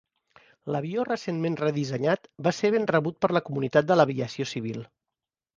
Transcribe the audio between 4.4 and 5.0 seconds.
civil.